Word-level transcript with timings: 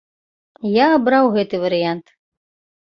Я 0.77 0.87
абраў 0.97 1.31
гэты 1.37 1.55
варыянт. 1.67 2.19